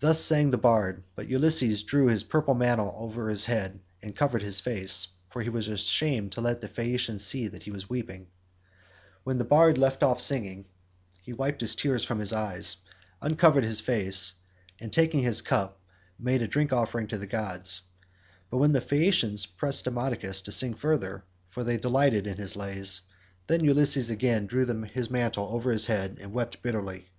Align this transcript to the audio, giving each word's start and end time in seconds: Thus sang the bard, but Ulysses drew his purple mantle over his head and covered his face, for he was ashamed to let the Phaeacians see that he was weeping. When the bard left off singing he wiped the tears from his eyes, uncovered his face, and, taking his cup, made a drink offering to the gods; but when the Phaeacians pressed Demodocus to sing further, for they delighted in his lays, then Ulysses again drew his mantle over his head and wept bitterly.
Thus 0.00 0.18
sang 0.20 0.50
the 0.50 0.58
bard, 0.58 1.04
but 1.14 1.28
Ulysses 1.28 1.84
drew 1.84 2.08
his 2.08 2.24
purple 2.24 2.52
mantle 2.52 2.92
over 2.98 3.28
his 3.28 3.44
head 3.44 3.78
and 4.02 4.16
covered 4.16 4.42
his 4.42 4.58
face, 4.58 5.06
for 5.28 5.40
he 5.40 5.48
was 5.48 5.68
ashamed 5.68 6.32
to 6.32 6.40
let 6.40 6.60
the 6.60 6.66
Phaeacians 6.66 7.24
see 7.24 7.46
that 7.46 7.62
he 7.62 7.70
was 7.70 7.88
weeping. 7.88 8.26
When 9.22 9.38
the 9.38 9.44
bard 9.44 9.78
left 9.78 10.02
off 10.02 10.20
singing 10.20 10.64
he 11.22 11.32
wiped 11.32 11.60
the 11.60 11.68
tears 11.68 12.02
from 12.02 12.18
his 12.18 12.32
eyes, 12.32 12.78
uncovered 13.22 13.62
his 13.62 13.80
face, 13.80 14.32
and, 14.80 14.92
taking 14.92 15.20
his 15.20 15.42
cup, 15.42 15.80
made 16.18 16.42
a 16.42 16.48
drink 16.48 16.72
offering 16.72 17.06
to 17.06 17.18
the 17.18 17.28
gods; 17.28 17.82
but 18.50 18.58
when 18.58 18.72
the 18.72 18.80
Phaeacians 18.80 19.46
pressed 19.46 19.84
Demodocus 19.84 20.42
to 20.42 20.50
sing 20.50 20.74
further, 20.74 21.22
for 21.50 21.62
they 21.62 21.76
delighted 21.76 22.26
in 22.26 22.36
his 22.38 22.56
lays, 22.56 23.02
then 23.46 23.62
Ulysses 23.64 24.10
again 24.10 24.46
drew 24.46 24.66
his 24.86 25.08
mantle 25.08 25.46
over 25.52 25.70
his 25.70 25.86
head 25.86 26.18
and 26.20 26.32
wept 26.32 26.62
bitterly. 26.62 27.10